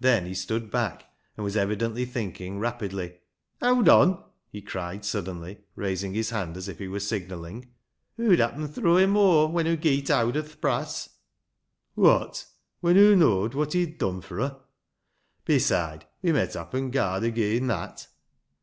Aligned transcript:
Then 0.00 0.24
he 0.24 0.32
stood 0.32 0.70
back, 0.70 1.04
and 1.36 1.44
was 1.44 1.58
evidently 1.58 2.06
thinking 2.06 2.58
rapidly." 2.58 3.18
Howd 3.60 3.86
on!" 3.86 4.24
he 4.50 4.62
cried 4.62 5.04
suddenly, 5.04 5.58
raising 5.76 6.14
his 6.14 6.30
hand 6.30 6.56
as 6.56 6.68
if 6.68 6.78
he 6.78 6.88
were 6.88 7.00
signalling." 7.00 7.68
Hoo'd 8.16 8.38
happen 8.38 8.66
throw 8.66 8.96
him 8.96 9.14
o'er 9.14 9.48
when 9.48 9.66
hoo 9.66 9.76
geet 9.76 10.08
howd 10.08 10.38
o' 10.38 10.42
th' 10.42 10.58
brass."" 10.58 11.10
Wot! 11.96 12.46
When 12.80 12.96
hoo 12.96 13.14
knowed 13.14 13.52
wot 13.52 13.74
he'd 13.74 13.98
done 13.98 14.22
fur 14.22 14.38
her? 14.38 14.60
Beside, 15.44 16.06
we 16.22 16.32
met 16.32 16.54
happen 16.54 16.90
guard 16.90 17.22
ageean 17.24 17.66
that." 17.68 18.06